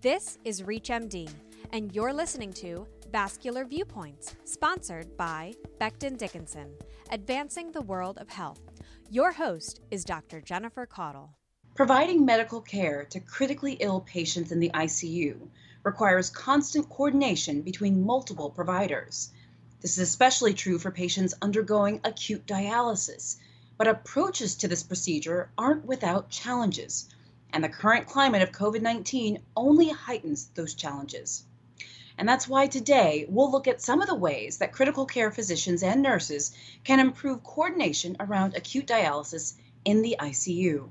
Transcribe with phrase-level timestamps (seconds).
[0.00, 1.28] This is ReachMD,
[1.72, 6.72] and you're listening to Vascular Viewpoints, sponsored by Becton Dickinson,
[7.10, 8.60] advancing the world of health.
[9.10, 10.40] Your host is Dr.
[10.40, 11.30] Jennifer Caudle.
[11.74, 15.48] Providing medical care to critically ill patients in the ICU
[15.82, 19.32] requires constant coordination between multiple providers.
[19.80, 23.34] This is especially true for patients undergoing acute dialysis,
[23.76, 27.08] but approaches to this procedure aren't without challenges,
[27.52, 31.44] and the current climate of COVID 19 only heightens those challenges.
[32.18, 35.82] And that's why today we'll look at some of the ways that critical care physicians
[35.82, 36.52] and nurses
[36.82, 40.88] can improve coordination around acute dialysis in the ICU.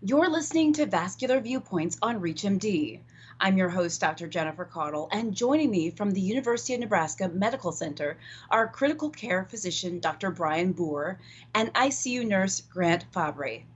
[0.00, 3.00] You're listening to Vascular Viewpoints on ReachMD.
[3.40, 4.28] I'm your host, Dr.
[4.28, 8.16] Jennifer Caudle, and joining me from the University of Nebraska Medical Center
[8.48, 10.30] are critical care physician Dr.
[10.30, 11.18] Brian Boer
[11.54, 13.66] and ICU nurse Grant Fabry.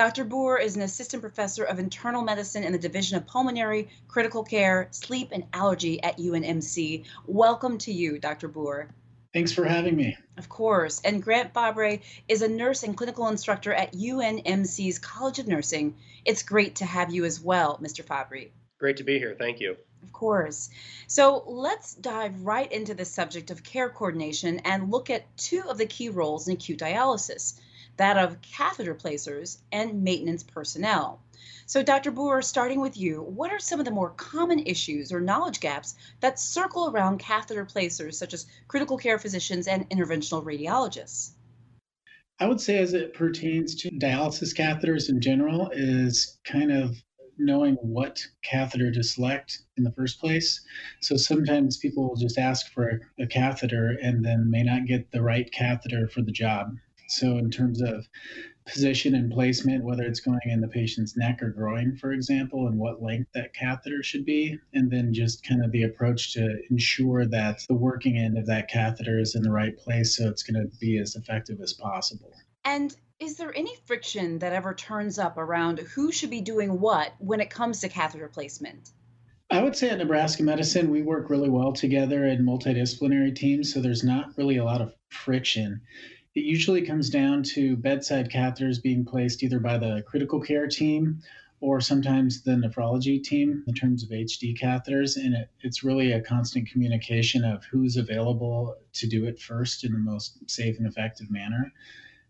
[0.00, 0.24] Dr.
[0.24, 4.88] Boer is an assistant professor of internal medicine in the Division of Pulmonary, Critical Care,
[4.92, 7.04] Sleep, and Allergy at UNMC.
[7.26, 8.48] Welcome to you, Dr.
[8.48, 8.88] Boer.
[9.34, 10.16] Thanks for having me.
[10.38, 11.02] Of course.
[11.04, 15.94] And Grant Fabry is a nurse and clinical instructor at UNMC's College of Nursing.
[16.24, 18.02] It's great to have you as well, Mr.
[18.02, 18.54] Fabry.
[18.78, 19.36] Great to be here.
[19.38, 19.76] Thank you.
[20.02, 20.70] Of course.
[21.08, 25.76] So let's dive right into the subject of care coordination and look at two of
[25.76, 27.60] the key roles in acute dialysis
[28.00, 31.20] that of catheter placers and maintenance personnel.
[31.66, 32.10] So, Dr.
[32.10, 35.96] Boer, starting with you, what are some of the more common issues or knowledge gaps
[36.20, 41.32] that circle around catheter placers, such as critical care physicians and interventional radiologists?
[42.38, 46.96] I would say, as it pertains to dialysis catheters in general, is kind of
[47.36, 50.64] knowing what catheter to select in the first place.
[51.02, 55.10] So sometimes people will just ask for a, a, catheter and then may not get
[55.10, 56.76] the right catheter for the job.
[57.10, 58.08] So, in terms of
[58.66, 62.78] position and placement, whether it's going in the patient's neck or groin, for example, and
[62.78, 67.26] what length that catheter should be, and then just kind of the approach to ensure
[67.26, 70.62] that the working end of that catheter is in the right place so it's going
[70.62, 72.32] to be as effective as possible.
[72.64, 77.12] And is there any friction that ever turns up around who should be doing what
[77.18, 78.90] when it comes to catheter placement?
[79.50, 83.80] I would say at Nebraska Medicine, we work really well together in multidisciplinary teams, so
[83.80, 85.80] there's not really a lot of friction.
[86.34, 91.22] It usually comes down to bedside catheters being placed either by the critical care team
[91.60, 95.16] or sometimes the nephrology team in terms of HD catheters.
[95.16, 99.92] And it, it's really a constant communication of who's available to do it first in
[99.92, 101.72] the most safe and effective manner.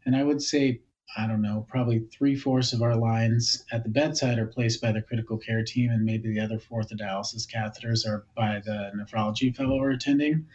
[0.06, 0.80] And I would say,
[1.16, 4.92] I don't know, probably three fourths of our lines at the bedside are placed by
[4.92, 8.92] the critical care team, and maybe the other fourth of dialysis catheters are by the
[8.96, 10.46] nephrology fellow or attending.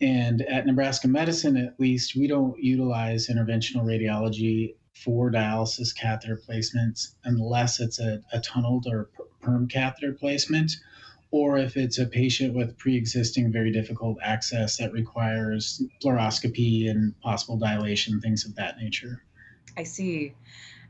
[0.00, 7.14] And at Nebraska Medicine, at least, we don't utilize interventional radiology for dialysis catheter placements
[7.24, 10.72] unless it's a, a tunneled or perm catheter placement
[11.30, 17.56] or if it's a patient with pre-existing very difficult access that requires fluoroscopy and possible
[17.56, 19.22] dilation, things of that nature.
[19.76, 20.34] I see.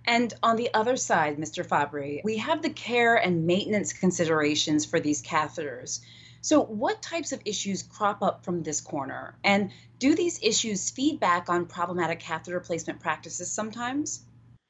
[0.06, 1.64] And on the other side, Mr.
[1.64, 6.00] Fabry, we have the care and maintenance considerations for these catheters.
[6.42, 9.34] So, what types of issues crop up from this corner?
[9.44, 14.22] And do these issues feed back on problematic catheter placement practices sometimes?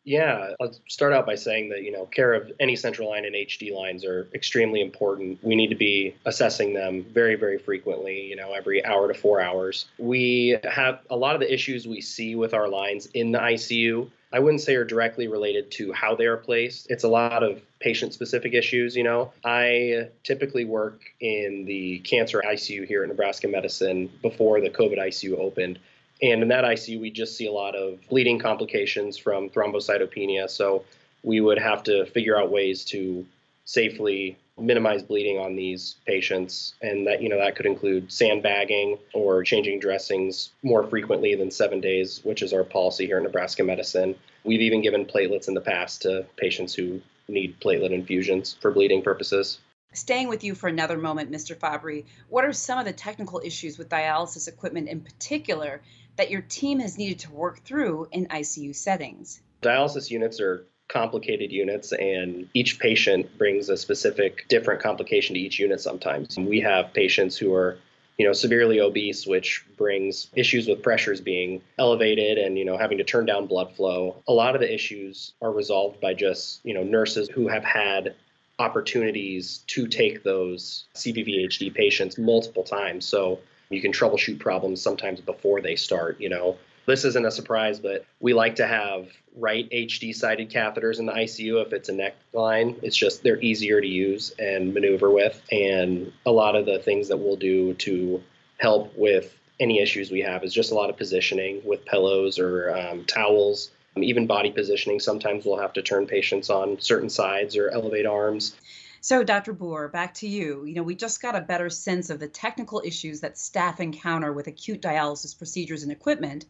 [0.03, 3.35] Yeah, I'll start out by saying that, you know, care of any central line and
[3.35, 5.45] HD lines are extremely important.
[5.45, 9.43] We need to be assessing them very, very frequently, you know, every hour to four
[9.43, 9.87] hours.
[9.99, 14.11] We have a lot of the issues we see with our lines in the ICU.
[14.33, 16.89] I wouldn't say are directly related to how they are placed.
[16.91, 19.33] It's a lot of patient specific issues, you know.
[19.45, 25.39] I typically work in the cancer ICU here at Nebraska Medicine before the COVID ICU
[25.39, 25.81] opened.
[26.23, 30.49] And in that ICU, we just see a lot of bleeding complications from thrombocytopenia.
[30.49, 30.85] So
[31.25, 33.27] we would have to figure out ways to
[33.65, 39.43] safely minimize bleeding on these patients and that you know that could include sandbagging or
[39.43, 44.15] changing dressings more frequently than 7 days which is our policy here in Nebraska medicine
[44.45, 49.03] we've even given platelets in the past to patients who need platelet infusions for bleeding
[49.03, 49.59] purposes
[49.93, 51.57] Staying with you for another moment, Mr.
[51.57, 55.83] Fabry, what are some of the technical issues with dialysis equipment in particular
[56.15, 59.43] that your team has needed to work through in ICU settings?
[59.63, 65.59] Dialysis units are complicated units and each patient brings a specific different complication to each
[65.59, 66.37] unit sometimes.
[66.37, 67.79] We have patients who are
[68.19, 72.99] you know severely obese which brings issues with pressures being elevated and you know having
[72.99, 76.75] to turn down blood flow a lot of the issues are resolved by just you
[76.75, 78.15] know nurses who have had
[78.59, 83.41] opportunities to take those CVVHD patients multiple times so
[83.71, 86.59] you can troubleshoot problems sometimes before they start, you know.
[86.91, 91.13] This isn't a surprise, but we like to have right HD sided catheters in the
[91.13, 92.77] ICU if it's a neck line.
[92.83, 95.41] It's just they're easier to use and maneuver with.
[95.53, 98.21] And a lot of the things that we'll do to
[98.59, 102.77] help with any issues we have is just a lot of positioning with pillows or
[102.77, 104.99] um, towels, um, even body positioning.
[104.99, 108.57] Sometimes we'll have to turn patients on certain sides or elevate arms.
[109.03, 109.55] So, Dr.
[109.55, 110.65] Boer, back to you.
[110.67, 114.31] You know, we just got a better sense of the technical issues that staff encounter
[114.31, 116.45] with acute dialysis procedures and equipment.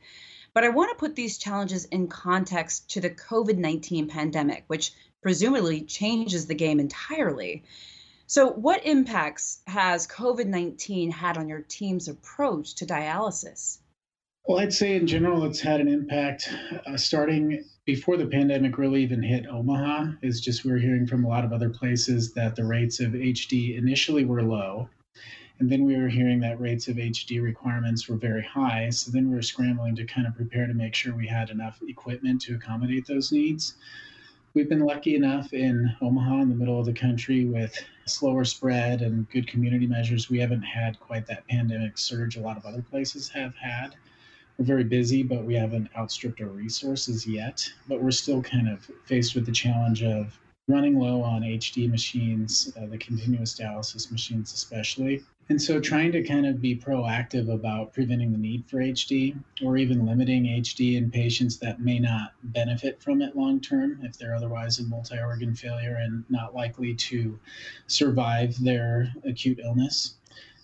[0.52, 4.93] But I want to put these challenges in context to the COVID 19 pandemic, which
[5.23, 7.62] presumably changes the game entirely.
[8.26, 13.79] So, what impacts has COVID 19 had on your team's approach to dialysis?
[14.44, 16.53] Well, I'd say in general, it's had an impact
[16.85, 20.12] uh, starting before the pandemic really even hit Omaha.
[20.23, 23.12] Is just we are hearing from a lot of other places that the rates of
[23.12, 24.88] HD initially were low.
[25.59, 28.88] And then we were hearing that rates of HD requirements were very high.
[28.91, 31.81] So then we were scrambling to kind of prepare to make sure we had enough
[31.87, 33.75] equipment to accommodate those needs.
[34.55, 39.00] We've been lucky enough in Omaha, in the middle of the country, with slower spread
[39.00, 40.29] and good community measures.
[40.29, 43.94] We haven't had quite that pandemic surge a lot of other places have had
[44.60, 47.66] we're very busy, but we haven't outstripped our resources yet.
[47.88, 52.70] But we're still kind of faced with the challenge of running low on HD machines,
[52.76, 55.24] uh, the continuous dialysis machines especially.
[55.48, 59.34] And so trying to kind of be proactive about preventing the need for HD
[59.64, 64.18] or even limiting HD in patients that may not benefit from it long term if
[64.18, 67.38] they're otherwise in multi organ failure and not likely to
[67.86, 70.16] survive their acute illness.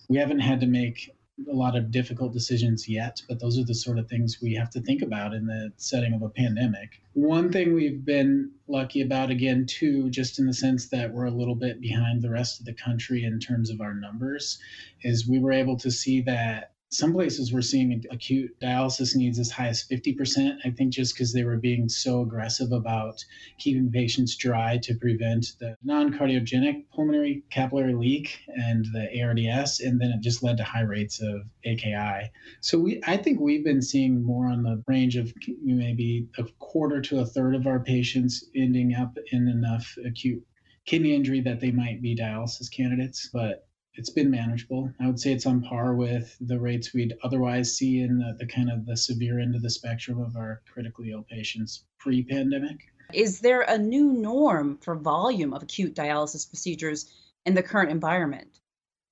[0.07, 1.16] We haven't had to make
[1.49, 4.69] a lot of difficult decisions yet, but those are the sort of things we have
[4.71, 7.01] to think about in the setting of a pandemic.
[7.13, 11.31] One thing we've been lucky about, again, too, just in the sense that we're a
[11.31, 14.59] little bit behind the rest of the country in terms of our numbers,
[15.03, 19.51] is we were able to see that some places we're seeing acute dialysis needs as
[19.51, 20.57] high as 50%.
[20.63, 23.23] I think just because they were being so aggressive about
[23.57, 29.81] keeping patients dry to prevent the non cardiogenic pulmonary capillary leak and the ARDS.
[29.81, 32.31] And then it just led to high rates of AKI.
[32.61, 37.01] So we, I think we've been seeing more on the range of maybe a quarter
[37.01, 40.41] to a third of our patients ending up in enough acute
[40.85, 43.29] kidney injury that they might be dialysis candidates.
[43.31, 43.66] But
[43.97, 44.91] it's been manageable.
[44.99, 48.45] I would say it's on par with the rates we'd otherwise see in the, the
[48.45, 52.77] kind of the severe end of the spectrum of our critically ill patients pre-pandemic.
[53.13, 57.11] Is there a new norm for volume of acute dialysis procedures
[57.45, 58.59] in the current environment?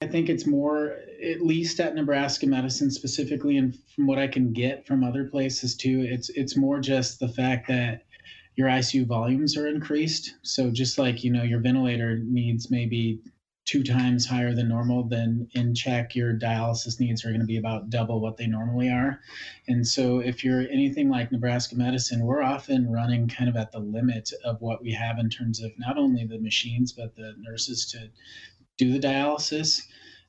[0.01, 4.51] I think it's more, at least at Nebraska Medicine specifically, and from what I can
[4.51, 8.03] get from other places too, it's it's more just the fact that
[8.55, 10.35] your ICU volumes are increased.
[10.43, 13.21] So just like you know your ventilator needs maybe
[13.65, 17.57] two times higher than normal, then in check, your dialysis needs are going to be
[17.57, 19.19] about double what they normally are.
[19.67, 23.79] And so, if you're anything like Nebraska Medicine, we're often running kind of at the
[23.79, 27.85] limit of what we have in terms of not only the machines, but the nurses
[27.91, 28.09] to
[28.77, 29.81] do the dialysis.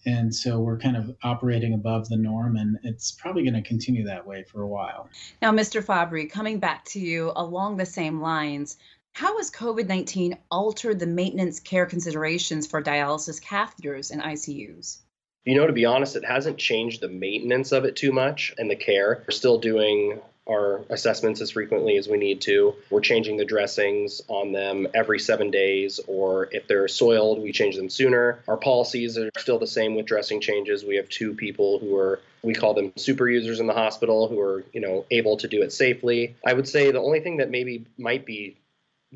[0.06, 4.04] And so we're kind of operating above the norm, and it's probably going to continue
[4.04, 5.08] that way for a while.
[5.42, 5.82] Now, Mr.
[5.82, 8.76] Fabry, coming back to you along the same lines,
[9.16, 14.98] how has COVID 19 altered the maintenance care considerations for dialysis catheters in ICUs?
[15.46, 18.70] You know, to be honest, it hasn't changed the maintenance of it too much and
[18.70, 19.24] the care.
[19.26, 22.74] We're still doing our assessments as frequently as we need to.
[22.90, 27.76] We're changing the dressings on them every seven days, or if they're soiled, we change
[27.76, 28.40] them sooner.
[28.46, 30.84] Our policies are still the same with dressing changes.
[30.84, 34.38] We have two people who are we call them super users in the hospital who
[34.40, 36.36] are you know able to do it safely.
[36.44, 38.58] I would say the only thing that maybe might be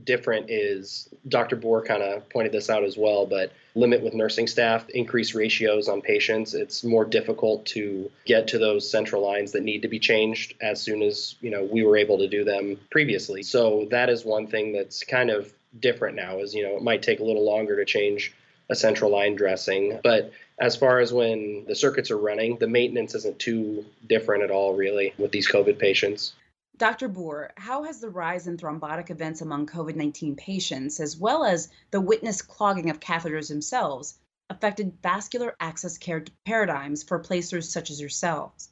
[0.05, 1.57] different is Dr.
[1.57, 5.89] Boer kind of pointed this out as well, but limit with nursing staff, increase ratios
[5.89, 6.55] on patients.
[6.55, 10.81] It's more difficult to get to those central lines that need to be changed as
[10.81, 13.43] soon as, you know, we were able to do them previously.
[13.43, 17.03] So that is one thing that's kind of different now is, you know, it might
[17.03, 18.35] take a little longer to change
[18.69, 23.15] a central line dressing, but as far as when the circuits are running, the maintenance
[23.15, 26.35] isn't too different at all really with these COVID patients.
[26.81, 27.09] Dr.
[27.09, 31.69] Boer, how has the rise in thrombotic events among COVID 19 patients, as well as
[31.91, 34.19] the witnessed clogging of catheters themselves,
[34.49, 38.71] affected vascular access care paradigms for placers such as yourselves?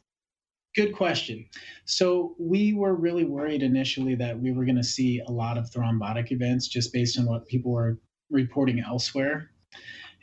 [0.74, 1.50] Good question.
[1.84, 5.70] So, we were really worried initially that we were going to see a lot of
[5.70, 7.98] thrombotic events just based on what people were
[8.30, 9.50] reporting elsewhere.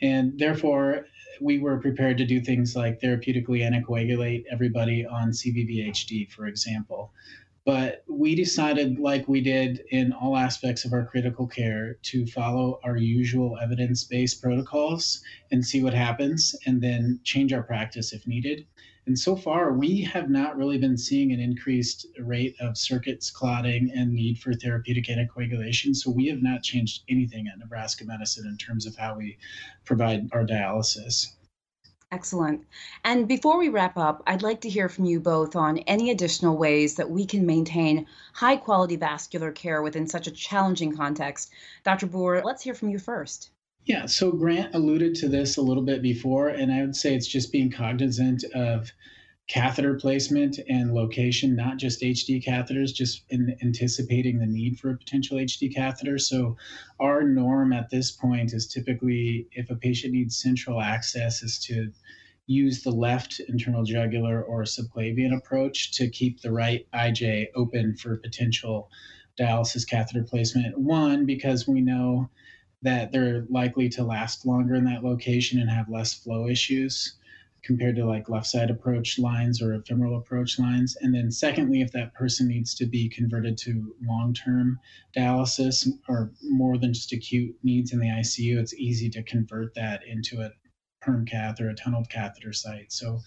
[0.01, 1.05] And therefore,
[1.39, 7.13] we were prepared to do things like therapeutically anticoagulate everybody on CVVHD, for example.
[7.65, 12.79] But we decided, like we did in all aspects of our critical care, to follow
[12.84, 18.27] our usual evidence based protocols and see what happens, and then change our practice if
[18.27, 18.67] needed.
[19.07, 23.91] And so far, we have not really been seeing an increased rate of circuits clotting
[23.95, 25.95] and need for therapeutic anticoagulation.
[25.95, 29.38] So we have not changed anything at Nebraska Medicine in terms of how we
[29.86, 31.27] provide our dialysis.
[32.12, 32.65] Excellent.
[33.03, 36.55] And before we wrap up, I'd like to hear from you both on any additional
[36.55, 41.51] ways that we can maintain high quality vascular care within such a challenging context.
[41.83, 42.05] Dr.
[42.05, 43.50] Boer, let's hear from you first.
[43.85, 47.27] Yeah, so Grant alluded to this a little bit before, and I would say it's
[47.27, 48.91] just being cognizant of
[49.47, 54.97] catheter placement and location, not just HD catheters, just in anticipating the need for a
[54.97, 56.17] potential HD catheter.
[56.17, 56.57] So,
[56.99, 61.91] our norm at this point is typically if a patient needs central access, is to
[62.47, 68.17] use the left internal jugular or subclavian approach to keep the right IJ open for
[68.17, 68.89] potential
[69.39, 70.77] dialysis catheter placement.
[70.77, 72.29] One, because we know
[72.81, 77.15] that they're likely to last longer in that location and have less flow issues
[77.65, 80.95] compared to like left side approach lines or femoral approach lines.
[81.01, 84.79] And then, secondly, if that person needs to be converted to long term
[85.17, 90.05] dialysis or more than just acute needs in the ICU, it's easy to convert that
[90.05, 90.51] into a
[91.05, 92.91] perm cath or a tunneled catheter site.
[92.91, 93.21] So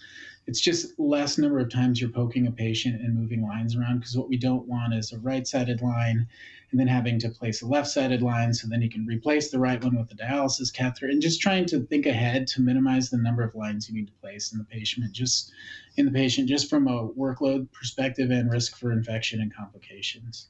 [0.45, 4.17] it's just less number of times you're poking a patient and moving lines around because
[4.17, 6.27] what we don't want is a right sided line
[6.71, 9.59] and then having to place a left sided line so then you can replace the
[9.59, 13.17] right one with the dialysis catheter and just trying to think ahead to minimize the
[13.17, 15.51] number of lines you need to place in the patient just
[15.97, 20.47] in the patient just from a workload perspective and risk for infection and complications.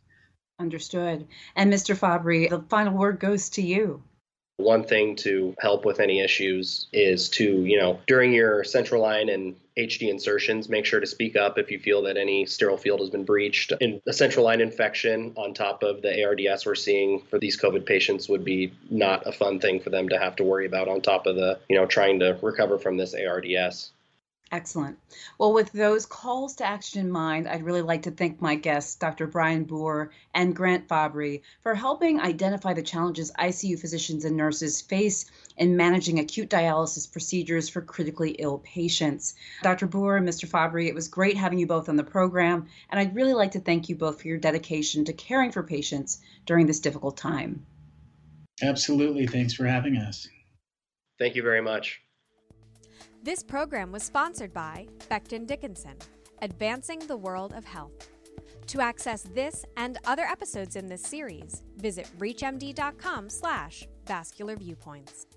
[0.60, 1.28] Understood.
[1.56, 1.96] And Mr.
[1.96, 4.04] Fabry, the final word goes to you.
[4.60, 9.30] One thing to help with any issues is to, you know, during your central line
[9.30, 13.00] and HD insertions, make sure to speak up if you feel that any sterile field
[13.00, 13.72] has been breached.
[13.80, 17.86] In a central line infection on top of the ARDS we're seeing for these COVID
[17.86, 21.00] patients would be not a fun thing for them to have to worry about on
[21.00, 23.92] top of the, you know, trying to recover from this ARDS.
[24.52, 24.98] Excellent.
[25.38, 28.96] Well, with those calls to action in mind, I'd really like to thank my guests,
[28.96, 29.28] Dr.
[29.28, 35.30] Brian Boer and Grant Fabry, for helping identify the challenges ICU physicians and nurses face
[35.58, 39.36] in managing acute dialysis procedures for critically ill patients.
[39.62, 39.86] Dr.
[39.86, 40.48] Boer and Mr.
[40.48, 43.60] Fabry, it was great having you both on the program, and I'd really like to
[43.60, 47.68] thank you both for your dedication to caring for patients during this difficult time.
[48.64, 49.28] Absolutely.
[49.28, 50.28] Thanks for having us.
[51.20, 52.02] Thank you very much.
[53.22, 55.96] This program was sponsored by Becton Dickinson,
[56.42, 58.10] advancing the world of health.
[58.68, 65.28] To access this and other episodes in this series, visit reachmd.com slash vascular viewpoints.